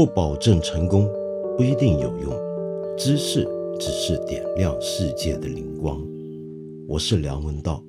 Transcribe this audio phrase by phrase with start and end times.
[0.00, 1.06] 不保证成功，
[1.58, 2.32] 不一定有用。
[2.96, 3.46] 知识
[3.78, 6.02] 只是点亮世界的灵光。
[6.88, 7.84] 我是梁文道。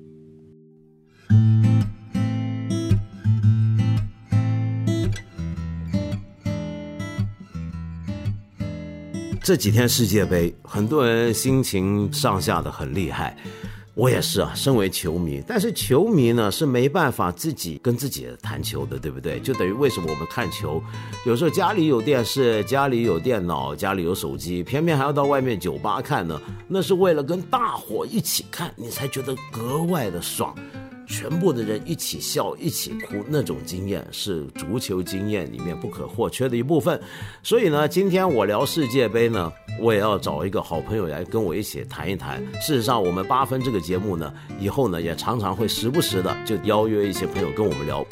[9.42, 13.34] 这几天世界杯，很多人心情上下的很厉害。
[13.94, 19.38] 我也是啊，身为球迷，但是球迷呢是没办法自己跟自己谈球的，对不对？
[19.40, 20.82] 就等于为什么我们看球，
[21.26, 26.40] 有时候家里有电视，家里有电脑，家里有手机，偏偏还要到外面酒吧看呢？
[26.66, 30.54] 那是为了跟大伙一起看，你才觉得格外的爽。
[31.12, 36.98] 全部的人一起笑，一起哭，那种经验是足球经验里面不可或缺的一部分。
[37.42, 42.42] 所以呢，今天我聊世界杯呢，我也要找一个好朋友来跟我一起谈一谈。
[42.62, 48.02] 事实上，我们八分这个节目呢，以后呢也常常会时不时的就邀约一些朋友跟我们聊。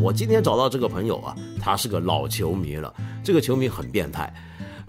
[0.00, 4.32] 我今天找到这个朋友啊，他是个老球迷了，这个球迷很变态。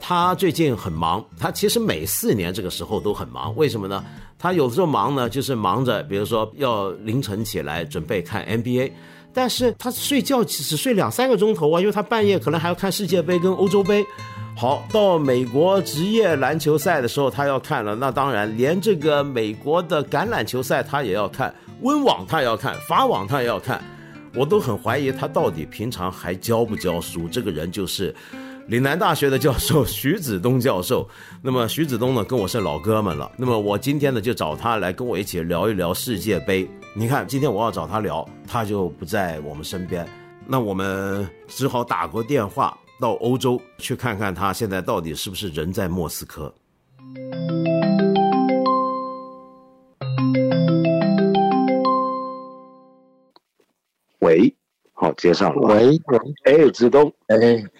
[0.01, 4.03] 他最近很忙，他其实每四年这个时候都很忙，为什么呢？
[4.37, 8.91] 他有时候忙呢，就是忙着，比如说要凌晨起来准备看 NBA，
[9.33, 14.05] 但是他睡觉只睡两三个钟头啊，因为他半夜可能还要看世界杯跟欧洲杯。
[14.55, 23.83] 好，到美国职业篮球赛的时候，他要看了，那当然连这个美国的橄榄球赛他也要看，温网他也要看，法网他也要看，
[24.33, 27.27] 我都很怀疑他到底平常还教不教书。
[27.29, 28.15] 这个人就是。
[28.69, 31.09] 岭南大学的教授 徐子东教授，
[31.41, 33.31] 那么徐子东呢，跟我是老哥们了。
[33.35, 36.69] 那么我今天呢，就找他来跟我一起聊一聊世界杯。
[36.93, 40.07] 你看，今天我要找他聊，他就不在我们身边，
[40.45, 46.53] 那我们只好打过电话到欧洲去看看他现在到底是不是人在莫斯科。
[55.01, 55.61] 好，接上了。
[55.61, 57.37] 喂喂，哎，子东，哎，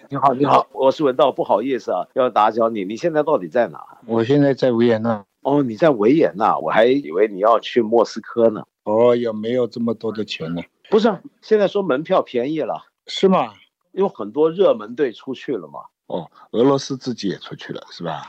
[0.08, 2.82] 你好，你好，我是文道，不好意思啊，要打搅你。
[2.82, 3.78] 你现在到底在哪？
[4.06, 5.22] 我现在在维也纳。
[5.42, 8.62] 哦，你在维也纳，我还以为你要去莫斯科呢。
[8.84, 10.62] 哦，也没有这么多的钱呢？
[10.88, 13.52] 不是，现在说门票便宜了，是吗？
[13.92, 15.80] 有很多热门队出去了嘛。
[16.06, 18.22] 哦，俄罗斯自己也出去了，是吧？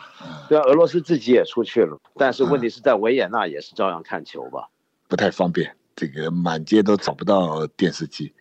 [0.49, 4.67] 对啊，俄罗斯自己也出去了，但是问题是在维也纳也是照样看球吧？
[5.07, 5.77] 不太方便。
[5.95, 8.33] 这个满街都找不到电视机，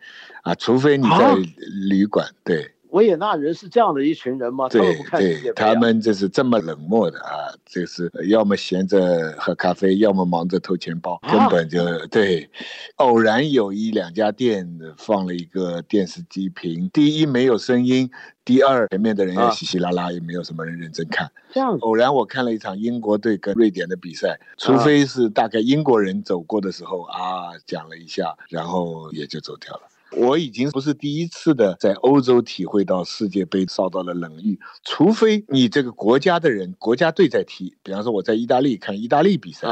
[0.43, 1.35] 啊，除非你在
[1.89, 2.27] 旅馆。
[2.43, 4.69] 对，维也纳人是这样的一群人吗？
[4.69, 4.81] 对
[5.11, 12.49] 对，他们就是这么冷漠的啊，就是要么闲着喝咖啡，要么忙着偷钱包，根本就对。
[12.97, 18.09] 偶然有一两家店放了一个电视机屏，第一没有声音。
[18.43, 21.31] 第二，前面的人也稀稀拉拉，也没有什么人认真看。
[21.53, 29.83] 这样，偶然我看了一场英国队跟瑞典的比赛，除非是大概英国人走过的时候啊，讲了一下，然后也就走掉了。
[30.17, 39.67] 我已经不是第一次的在欧洲体会到世界杯遭到了冷遇，除非你这个国家的人国家队在踢，比方说我在意大利看意大利比赛，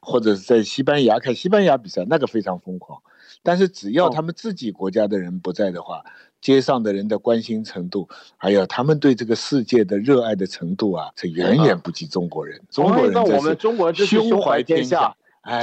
[0.00, 3.00] 或者是在西班牙看西班牙比赛，那个非常疯狂。
[3.42, 6.02] 但是只要他们自己国家的人不在的话，
[6.40, 12.60] 街上的人的关心程度，还有他们对这个世界的热爱的程度啊，是远远不及中国人。
[12.70, 15.14] 中国人那我们中国胸怀天下。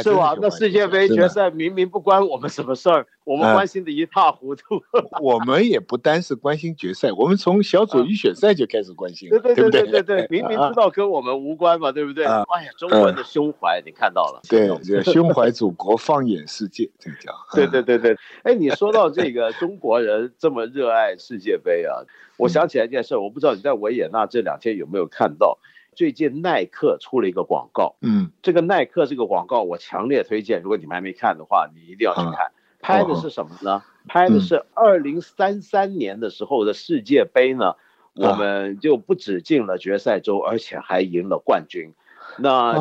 [0.03, 0.35] 是吧？
[0.39, 4.81] 那世界杯决赛明明不关我们什么事儿， 我们关心的一塌糊涂。
[5.21, 12.25] 我们也不单是关心决赛，我们从小组预选赛就开始关心了，对对对对对， 明明知道跟我们无关嘛，对不对？
[12.25, 14.69] 哎呀，中国人的胸怀你看到了，对，
[15.03, 17.31] 胸怀祖国，放眼世界，这个叫。
[17.55, 22.05] 对对对对，哎，你说到这个中国人这么热爱世界杯啊，
[22.37, 25.57] 我想起来一件事，我不知道你在维也纳这两天有没有看到。
[25.93, 32.51] 最近耐克出了一个广告，嗯，这个耐克这个广告我强烈推荐，如果你们还没看的话，你一定要去看。
[32.79, 33.83] 拍的是什么呢？
[34.07, 37.75] 拍的是二零三三年的时候的世界杯呢，
[38.15, 41.93] 我们就不止进了决赛周，而且还赢了冠军。
[42.37, 42.73] 那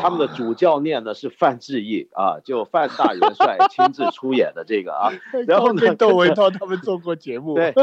[0.00, 5.10] 他们的主教练呢是范志毅啊，就范大元帅 亲自出演的这个啊。
[5.46, 7.54] 然后呢，窦唯涛他们做过节目。
[7.56, 7.74] 对，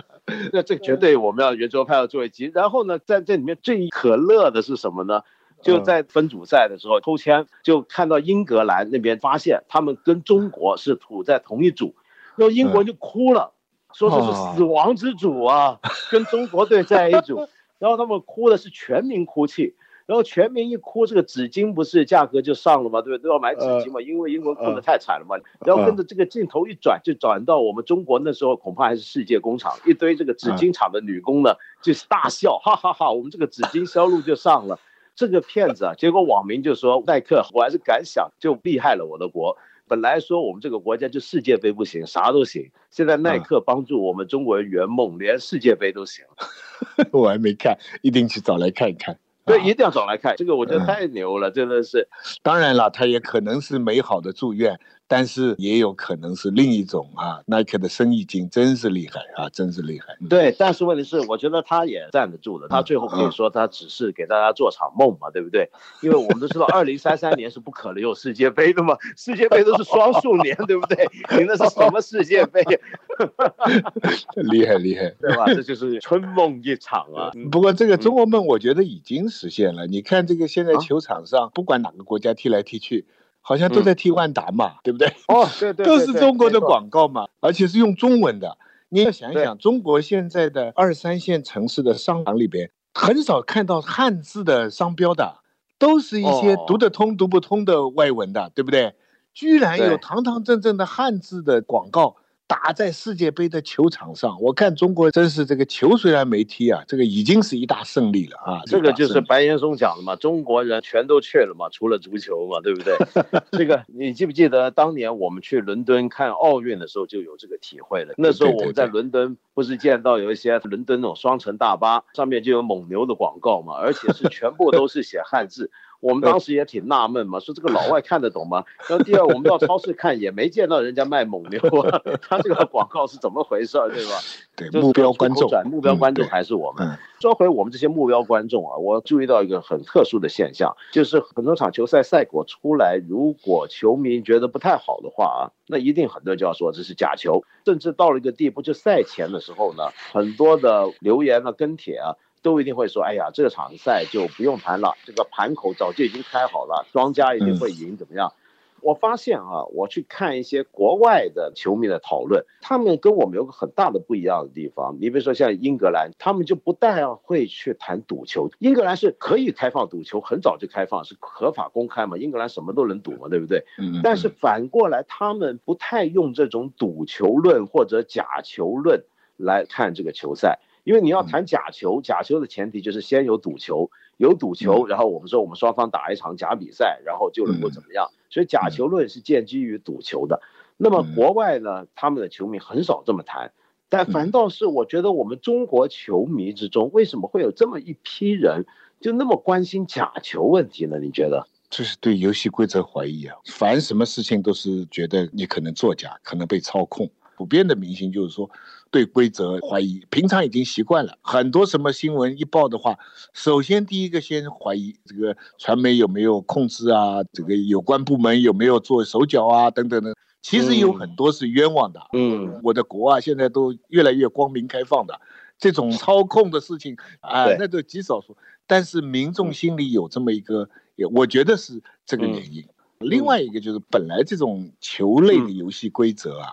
[0.52, 2.50] 那这绝对我们要圆桌派要做一集。
[2.54, 5.22] 然后呢，在这里面最可乐的是什么呢？
[5.60, 11.96] 就在分组赛的时候抽签，就看到英格兰那边发现他们跟中国是处在同一组，
[12.36, 13.52] 然后英国就哭了，
[13.92, 15.80] 说这是死亡之组啊，
[16.12, 17.48] 跟中国队在一组，
[17.80, 19.74] 然后他们哭的是全民哭泣。
[20.08, 23.02] 然后全民一哭，这个纸巾不是价格就上了吗？
[23.02, 23.24] 对不对？
[23.24, 25.36] 都要买纸巾嘛，因为英国哭得太惨了嘛。
[25.66, 33.12] 然后跟着这个镜头一转，就转到我们中国那时候，恐怕还是世界工厂，一堆这个纸巾厂的女工呢，就是大笑，哈哈哈！
[33.12, 34.80] 我们这个纸巾销路就上了。
[35.14, 39.58] 这个骗子啊，结果网民就说耐克，我还是敢想，就厉害了我的国。
[39.86, 42.70] 本来说我们这个国家就世界杯不行，啥都行。
[42.90, 46.24] 现在耐克帮助我们中国人圆梦，连世界杯都行。
[47.12, 49.18] 我还没看，一定去找来看一看。
[49.48, 50.36] 对，一定要找来看。
[50.36, 52.06] 这个我觉得太牛了，真的是。
[52.42, 54.78] 当然了，他也可能是美好的祝愿。
[55.08, 60.16] 但是也有可能是另一种啊，耐克的生意经真是厉害啊，真是厉害。
[60.28, 62.68] 对，但是问题是，我觉得他也站得住的。
[62.68, 65.70] 他最后可以说，他只是给大家做场梦嘛，对不对？
[66.02, 71.08] 因为我们都知道， 二零三三年是不可能有世界杯的嘛，世界杯都是双数年，对不对？
[71.38, 72.62] 你那是什么世界杯？
[74.36, 75.46] 厉害厉害，对吧？
[75.46, 77.32] 这就是春梦一场啊。
[77.50, 79.86] 不过这个中国梦，我觉得已经实现了。
[79.86, 83.06] 你看这个现在球场上，不管哪个国家踢来踢去。
[83.48, 85.08] 好像都在替万达嘛，对不对？
[85.26, 88.58] 哦，对对，都是中国的广告嘛，而且是用中文的。
[88.90, 95.38] 你要想一想，中国现在的二三线城市的商场里边，很少看到汉字的商标的，
[95.78, 98.92] 都是一些读得通、读不通的外文的，对不对？
[99.32, 102.16] 居然有堂堂正正的汉字的广告。
[102.48, 108.62] 打在世界杯的球场上，我看中国真是这个球虽然没踢啊，这个已经是一大胜利了啊！
[108.64, 112.96] 这个就是白岩松讲的嘛，中国人全都去了嘛，除了足球嘛，对不对？
[113.52, 118.14] 这个你记不记得当年我们去伦敦看奥运的时候就有这个体会了？
[118.16, 125.70] 那时候我们在伦敦不是见到有一些伦敦那种双层大巴上面就有蒙牛的广告嘛，而且是全部都是写汉字。
[126.00, 128.64] 我们当时也挺纳闷嘛， 说这个老外看得懂吗？
[128.88, 134.12] 然后第二，我们到超市看也没见到人家卖蒙牛啊， 他这个广告是怎么回事，对吧？
[134.56, 136.98] 对，目标观众，目标观众还是我们。
[137.20, 152.14] 说回我们这些目标观众啊，我注意到一个很特殊的现象，就是很多场球赛赛果出来，如果球迷觉得不太好的话啊，那一定很多人就要说这是假球，甚至到了一个地步，就赛前的时候呢，很多的留言啊、跟帖啊。
[152.42, 158.32] 都一定会说，哎呀，这场赛就不用谈了，这个盘口早就已经开好了，庄家一定会赢，怎么样？
[158.80, 164.96] 我发现啊，我去看一些国外的球迷的讨论，他们跟我们有个很大的不一样的地方。
[165.00, 173.64] 你比如说像英格兰，他们就不但会去谈赌球，英格兰是可以开放赌球，很早就开放，是合法公开嘛，英格兰什么都能赌嘛，对不对？
[173.80, 174.00] 嗯。
[174.04, 179.02] 但是反过来，他们不太用这种赌球论或者假球论
[179.36, 180.60] 来看这个球赛。
[180.88, 188.08] 因为你要谈假球，假球的前提就是先有赌球，有赌球，然后我们说我们双方打一场假比赛，然后就能够怎么样？
[188.30, 190.40] 所以假球论是建基于赌球的。
[190.78, 193.52] 那么国外呢，他们的球迷很少这么谈，
[193.90, 198.64] 但反倒是我觉得我们中国球迷之中，为什么会有这么一批人
[198.98, 200.98] 就那么关心假球问题呢？
[200.98, 201.46] 你觉得？
[201.68, 203.36] 这是对游戏规则怀疑啊！
[203.44, 207.10] 凡什么事情都是觉得你可能作假，可能被操控。
[207.36, 208.50] 普遍的明星就是说，
[208.90, 211.18] 对规则怀疑，平常已经习惯了。
[211.22, 212.98] 很多什么新闻一报的话，
[213.32, 220.14] 首先第一个先怀疑这个传媒有没有控制啊，这个有关部门有没有做手脚啊，等等等。
[220.40, 222.00] 其实有很多是冤枉的。
[222.12, 225.20] 嗯，我的国啊，现在都越来越光明开放的，
[225.58, 228.36] 这种操控的事情啊，那都极少数。
[228.66, 230.68] 但是民众心里有这么一个，
[231.12, 232.64] 我觉得是这个原因。
[233.00, 236.48] 另外一个就是，本来这种球类的游戏规则啊，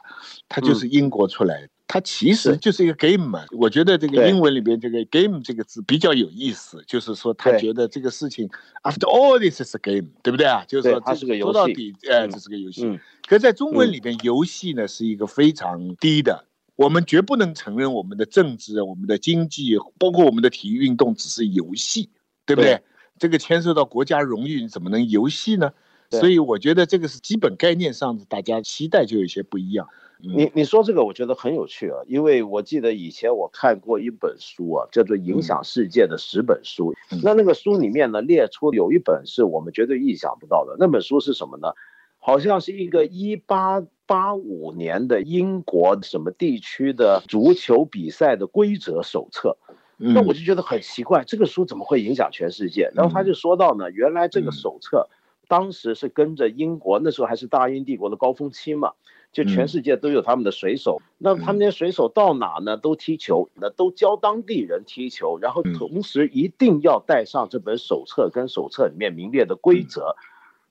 [0.48, 3.46] 它就是英国出来，它其实就是一个 game 嘛。
[3.52, 8.50] 我觉得这个英文里边这个 game 这个字比较有意思，就是说他觉得这个事情
[8.84, 10.66] after all this is a game，对不对啊？
[10.68, 13.00] 就是说它是个游戏，说到底，哎，这是个游戏。
[13.27, 22.10] 可在中文里边，游戏呢是一个非常低的，我们绝不能承认我们的政治、我们的经济，包括我们的体育运动只是游戏，
[22.46, 22.82] 对不对？
[23.18, 25.72] 这个牵涉到国家荣誉，你怎么能游戏呢？
[26.12, 29.88] 所以我觉得这个是基本概念上大家期待就有些不一样。
[30.19, 36.93] 你你说这个我觉得很有趣啊，因为我记得以前我看过一本书啊，叫做《影响世界的十本书》。
[37.24, 40.75] 那那个书里面呢，列出有一本是我们绝对意想不到的。
[40.79, 41.74] 那本书是什么呢？
[42.19, 49.57] 好像是一个一八八五年的英国什么地区的足球比赛的规则手册。
[49.98, 52.91] 那我就觉得很奇怪，这个书怎么会影响全世界？
[52.95, 55.07] 然后他就说到呢，原来这个手册。
[55.48, 58.93] 当时是跟着英国，那时候还是大英帝国的高峰期嘛，
[59.36, 62.77] 就全世界都有他们的水手，那他们那些水手到哪呢？
[62.77, 70.15] 都踢球，那都教当地人踢球，然后同时一定要带上这本手册，跟手册里面明列的规则。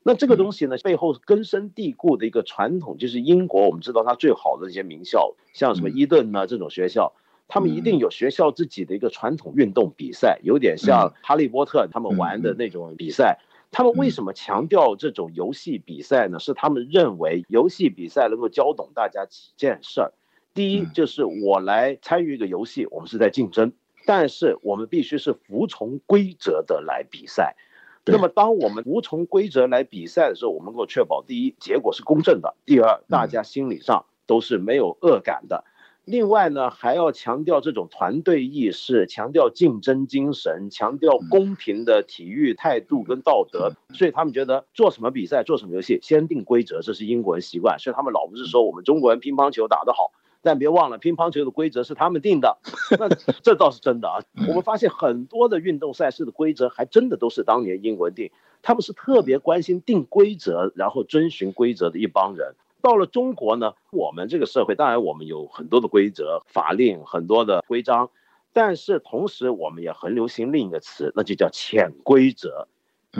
[0.02, 7.12] 那这个东西呢，背后根深蒂固的一个传统，就是英国，我们知道它最好的一些名校，像什么伊顿啊这种学校，
[7.46, 13.40] 他们一定有学校自己的一个传统运动比赛，有点像哈利波特他们玩的那种比赛。
[13.74, 16.38] 他们为什么强调这种游戏比赛呢？
[16.38, 20.12] 是他们认为游戏比赛能够教懂大家几件事儿。
[20.54, 23.72] 第一，就是我来参与一个游戏，我们是在竞争，
[24.06, 27.56] 但是我们必须是服从规则的来比赛。
[28.04, 35.64] 那么，当我们服从规则来比赛的时候，我们能够确保第一，结果是公正的；第二，大家心理上都是没有恶感的。
[36.04, 43.72] 另外呢，还要强调这种团队意识，强调竞争精神，强调公平的体育态度跟道德。
[43.94, 47.78] 所以他们觉得做什么比赛、做什么游戏，先定规则，这是英国人习惯。
[47.78, 52.58] 所以他们老不是说我们中国人乒乓球打得好， 但别忘了乒乓球的规则是他们定的。
[53.00, 53.08] 那
[53.42, 54.20] 这倒是真的啊。
[54.46, 58.30] 我们发现很多的运动赛事的规则还真的都是当年英国人定，
[58.60, 62.54] 他们是特别关心定规则，然后遵循规则的一帮人。
[62.84, 68.10] 到了中国呢，我们这个社会当然我们有很多的规则、法令、很多的规章，
[68.52, 72.68] 但是同时我们也很流行另一个词，那就叫潜规则，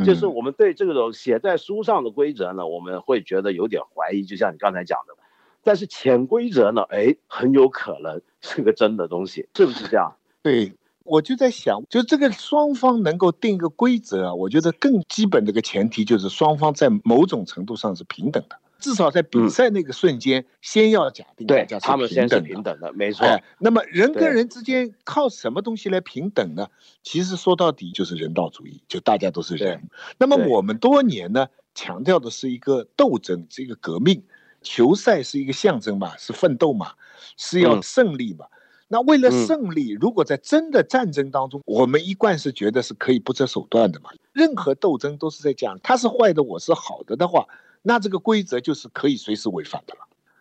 [0.04, 5.14] 就是我们对这种写在书上的规则呢，我们会觉得有点怀疑，就像你刚才讲的，
[5.62, 10.14] 但是潜规则呢，哎，很有可能是个真的东西，是不是这样？
[10.44, 18.58] 对，我就在想，就这个双方能够定一个规则啊，我觉得更基本的一个前提就是双方在某种程度上是平等的。
[18.84, 23.26] 至少在比赛那个瞬间，先要假定大家是平等平等的，没错。
[23.58, 26.68] 那么人跟人之间靠什么东西来平等呢？
[27.02, 29.88] 其实说到底就是人道主义，就大家都是人。
[30.18, 34.22] 那么我们多年呢强调的是一个斗争，是一个革命。
[34.60, 36.92] 球赛是一个象征嘛，是奋斗嘛，
[37.38, 38.44] 是要胜利嘛。
[38.88, 44.10] 那为了胜利，如果在真的战争当中，我们一贯是觉得是可以不择手段的嘛。
[44.34, 47.46] 任何斗争都是在讲他是坏的，我是好的的话。
[47.86, 50.00] 那这个规则就是可以随时违反的了。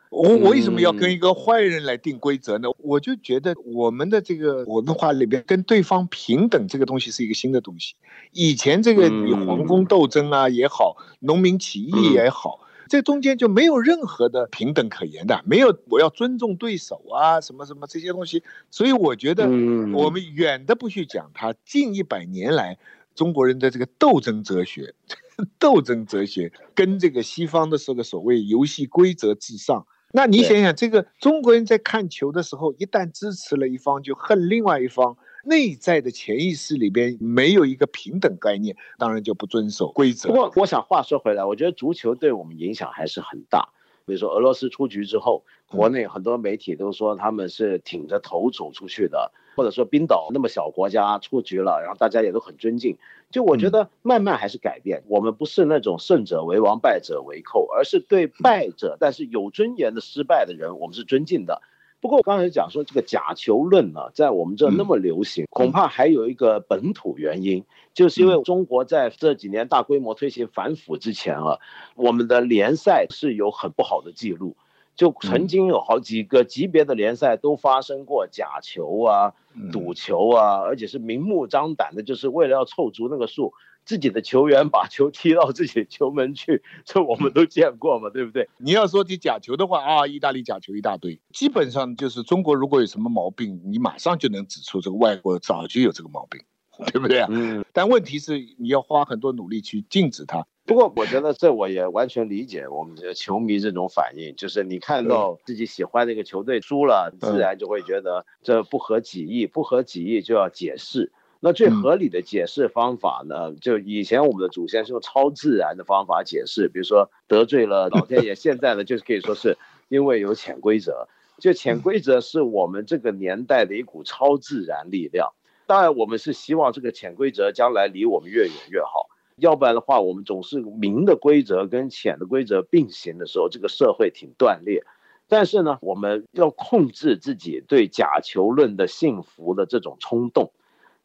[0.09, 2.67] 我我为什么要跟一个坏人来定规则呢？
[2.77, 7.95] 我就觉得我们的这个文化里边跟对方平等这个东西是一个新的东西。
[8.31, 18.43] 以前这个你皇宫斗争啊也好，农民起义也好，这中间就没有任何的平等可言的，没有我要尊重对手啊什么什么这些东西。
[18.69, 22.77] 所以我觉得我们远的不去讲它，近一百年来
[23.15, 24.93] 中国人的这个斗争哲学。
[25.57, 40.29] 斗争哲学跟这个西方的这个所谓游戏规则至上，那你想想，这个中国人在看球的时候，一旦支持了一方就恨另外一方，内在的潜意识里边没有一个平等概念，当然就不遵守规则。
[40.29, 43.69] 不过，我想话说回来，我觉得足球对我们影响还是很大。
[44.05, 52.97] 比如说俄罗斯出局之后，国内很多媒体都说他们是挺着头走出去的，或者说冰岛那么小国家出局了，然后大家也都很尊敬。
[53.31, 61.61] 就我觉得慢慢还是改变，我们不是那种胜者为王败者为寇，而是对败者但是有尊严的失败的人，我们是尊敬的。
[61.99, 71.59] 不过我刚才讲说这个假球论呢，在我们这那么流行，恐怕还有一个本土原因，就是因为中国在这几年大规模推行反腐之前啊，
[71.95, 74.57] 我们的联赛是有很不好的记录，
[74.95, 79.33] 就曾经有好几个级别的联赛都发生过假球啊、
[79.71, 83.53] 赌球啊，而且是明目张胆的，就是为了要凑足那个数。
[83.85, 88.47] 自己的球员把球踢到自己的球门去，这我们都见过嘛，对不对？
[88.55, 96.41] 你要说起假球的话啊，意大利假球一大堆，基本上就是中国如果有什么毛病，你马上就能指出这个外国早就有这个毛病，
[96.91, 97.27] 对不对啊？
[97.31, 97.63] 嗯。
[97.71, 100.45] 但问题是你要花很多努力去禁止它。
[100.65, 111.11] 不过我觉得这我也完全理解我们的球迷这种反应，就是你看到自己喜欢的一个球队输了，自然就会觉得这不合己意，不合己意就要解释。
[111.41, 113.53] 那最合理的解释方法呢？
[113.59, 118.33] 就以前我们的祖先是用超自然的方法解释，比如说得罪了老天爷。
[118.33, 119.57] 现在呢，就是可以说是
[119.89, 121.09] 因为有潜规则。
[121.39, 125.33] 就潜规则是我们这个年代的一股超自然力量。
[125.65, 129.09] 当然，我们是希望这个潜规则将来离我们越远越好。
[129.37, 134.83] 要不然的话，我们总是明的规则跟浅的规则并行的时候，这个社会挺断裂。
[135.27, 140.51] 但是呢，我们要控制自己对假球论的信服的这种冲动。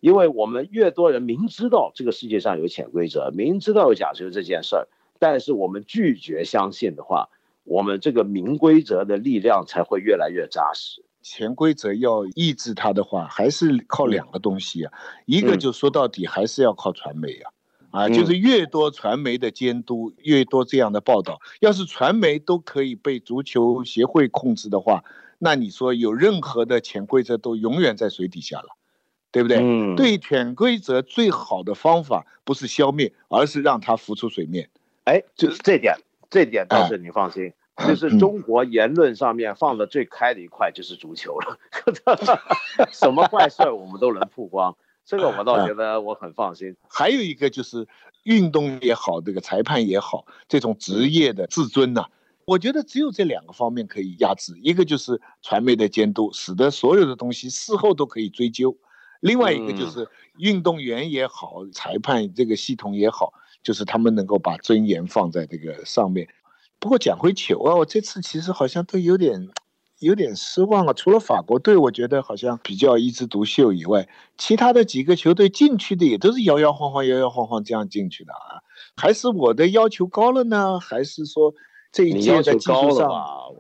[0.01, 4.89] 因为我们越多人明知道这个世界上有潜规则，明知道有假球这件事儿，
[5.19, 7.31] 但是我们拒绝相信的话，
[7.65, 11.03] 我们这个明规则的力量才会越来越扎实。
[11.31, 14.93] 潜规则要抑制它的话，还是靠两个东西啊，
[15.27, 17.53] 一个就说到底还是要靠传媒啊，
[17.91, 21.39] 啊，就是越多传媒的监督，越多这样的报道。
[21.61, 25.05] 要是传媒都可以被足球协会控制的话，
[25.39, 28.69] 那你说有任何的潜规则都永远在水底下了。
[29.31, 29.59] 对不对？
[29.59, 34.71] 嗯，对潜规则最好的方法不是消灭，而是让它浮出水面。
[35.05, 35.95] 哎，就是这点，
[36.31, 37.53] 这点倒是你放心。
[37.87, 41.59] 就 是中国言论上面放的最开的一块就是足球了，
[42.91, 46.77] 什么坏事我们都能曝光，这个我倒觉得我很放心。
[46.89, 47.87] 还有一个就是
[48.25, 52.07] 运动也好，这个裁判也好，这种职业的自尊呐，
[52.45, 54.59] 我觉得只有这两个方面可以压制。
[54.61, 58.77] 一个就是传媒的监督，使得所有的东西事后都可以追究。
[59.21, 63.33] 另外一个就是运动员也好，裁判这个系统也好，
[63.63, 66.29] 就是他们能够把尊严放在这个上面。
[66.81, 69.49] 不过讲回球啊，我这次其实好像都有点
[69.99, 70.93] 有点失望啊。
[70.93, 78.63] 除了法国队，我觉得好像比较一枝独秀以外，其他的几个球队进去的也都是摇摇晃晃、摇摇晃晃这样进去的啊。
[78.97, 80.79] 还是我的要求高了呢？
[80.79, 81.53] 还是说
[81.91, 83.11] 这一届的技术上，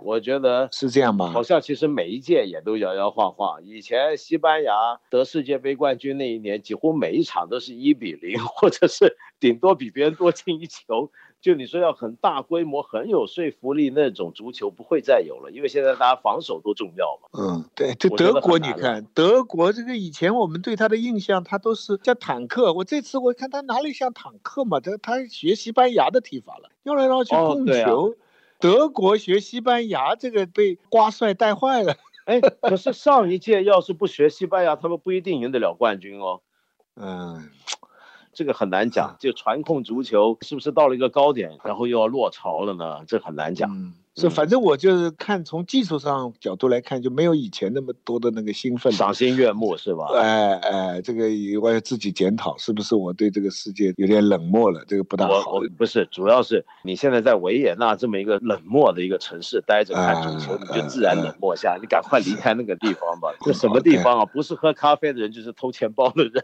[0.04, 1.32] 我觉得是这样吗？
[1.32, 3.64] 好像其实每一届也都摇摇晃晃。
[3.64, 4.72] 以前西班牙
[5.10, 11.10] 得世界杯冠军那一年，几乎每一场都是一比零， 或者是顶多比别人多进一球。
[11.40, 17.28] 就你说要很大规模、很有说服力那种足球不会再有了，因为现在大家防守都重要嘛。
[17.38, 22.73] 嗯，对，就德国，你看德国这个以前我们对他的印象，他都是叫坦克。
[22.73, 24.80] 我这次我看他哪里像坦克嘛？
[24.80, 28.16] 他他学西班牙的踢法了，绕来绕去控球。
[28.59, 31.95] 德国学西班牙，这个被瓜帅带坏了。
[32.26, 36.40] 哎，可是上一届要是不学西班牙，他们不一定赢得了冠军哦。
[36.97, 37.49] 嗯。
[38.38, 43.04] 这个很难讲，就传控足球是不是到了一个高点，然后又要落潮了呢？
[43.04, 43.68] 这很难讲。
[44.18, 50.06] 是，反正我就是看从技术上角度来看，就没有以前那么多的那个兴奋、赏心悦目，是吧？
[50.16, 51.26] 哎哎，这个
[51.62, 54.84] 我要自己检讨，是不是我对这个世界有点冷漠了？
[54.88, 55.60] 这个不大好。
[55.76, 63.32] 不是，主要是你现在在维也纳这么一个冷漠的一个城市待着看足球，你就自然冷漠下，你赶快离开那个地方吧。
[63.42, 64.25] 这什么地方啊？
[64.26, 66.32] 不是喝咖啡的人，就是偷钱包的人。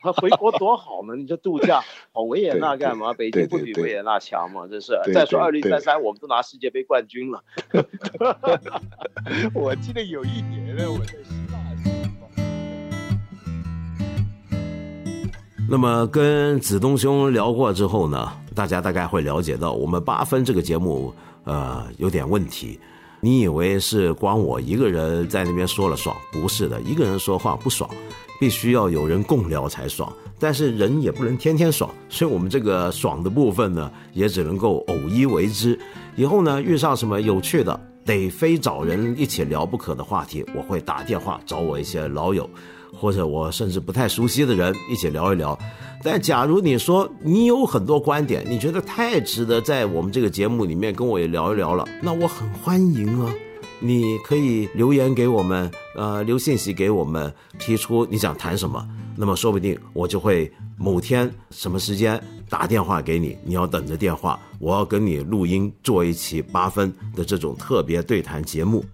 [0.00, 1.14] 他回国多好呢？
[1.16, 1.80] 你这度假
[2.12, 3.12] 跑维也纳干嘛？
[3.12, 4.66] 北京不比维也纳强吗？
[4.68, 4.98] 这是。
[5.14, 6.07] 再说二零三三我。
[6.08, 7.44] 我们都拿世界杯冠军了。
[9.54, 11.58] 我记得有一年呢，我在希腊。
[15.70, 22.80] 那么跟子东兄聊过之后呢，大家大概会了解到，我们八分这个节目呃有点问题。
[23.20, 26.16] 你以为是光我一个人在那边说了爽？
[26.32, 27.88] 不是的，一个人说话不爽，
[28.38, 30.12] 必须要有人共聊才爽。
[30.38, 35.76] 但是人也不能天天爽，所以我们这个爽的部分呢，也只能够偶一为之。
[36.14, 42.48] 以后呢，遇上什么有趣的，得非找人一起聊不可的话题，我会打电话找我一些老友，
[42.98, 45.56] 或者我甚至不太熟悉的人一起聊一聊。
[46.02, 53.30] 但假如你说你有很多观点，你觉得太值得在我们这个节目里面跟我也聊一聊了，那我很欢迎啊。
[53.80, 58.88] 你可以留言给我们，呃，留信息给我们，提出你想谈什么。
[59.16, 68.84] 那么说不定我就会某天什么时间打电话给你，你要等着电话，我要跟你录音做一期八分的这种特别对谈节目。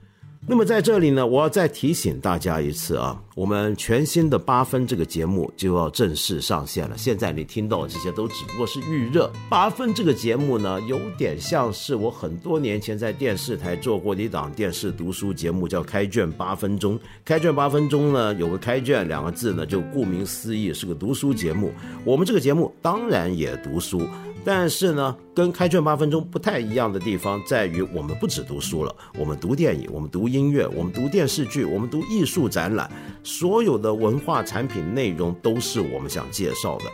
[0.47, 6.99] 那么在这里呢，我要再提醒大家一次啊，我们全新的八分这个节目就要正式上线了。
[6.99, 9.33] 现在你听到这些都只不过是预热。
[9.49, 16.99] 八分这个节目呢，有点像是我很多年前在电视台做过的一档电视读书节目，叫《开卷八分钟》。
[17.25, 21.73] 开卷八分钟呢，有个“开卷”两个字呢，就顾名思义是个读书节目。
[22.05, 24.03] 我们这个节目当然也读书。
[24.45, 32.89] 但是呢，跟开卷八分钟不太一样的地方在于，我们不只读书了，我们读电影，我们读音乐，我们读电视剧，我们读艺术展览，
[33.25, 36.85] 所有的文化产品内容都是我们想介绍的。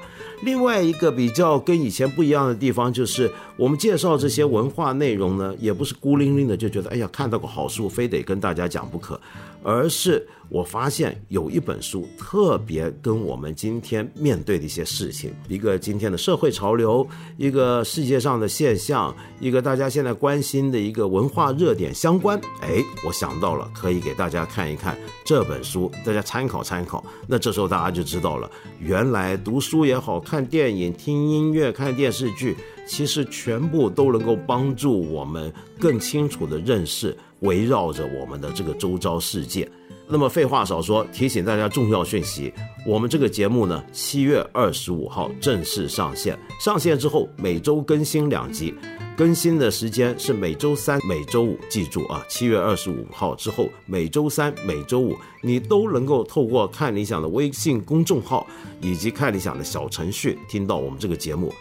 [0.42, 9.20] 另外一个比较跟以前不一样的地方，就是我们介绍这些文化内容呢，也不是孤零零的就觉得，哎呀，看到个好书，非得跟大家讲不可。
[9.62, 22.40] 而是我发现有一本书特别跟我们今天面对的一些事情，一个今天的社会潮流，一个世界上上的现象，一个大家现在关心的一个文化热点相关。
[22.60, 27.04] 哎，我想到了，可以给大家看一看这本书，大家参考参考。
[27.26, 37.16] 那这时候大家就知道了，原来读书也好看电影、听音乐、看电视剧，其实全部都能够帮助我们更清楚的认识。
[37.40, 39.66] 围绕着我们的这个周遭世界，
[40.12, 42.52] 那么废话少说，提醒大家重要讯息：
[42.84, 46.36] 我们这个节目呢，七月二十五号正式上线。
[46.58, 48.74] 上线之后，每周更新两集，
[49.16, 51.56] 更新的时间是每周三、每周五。
[51.68, 58.44] 记住啊，七月二十五号之后，每周三、每周五，你都能够透过看理想的微信公众号
[58.80, 61.52] 以及看理想的小程序听到我们这个节目。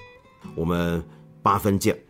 [0.55, 1.03] 我们
[1.43, 2.09] 八分见。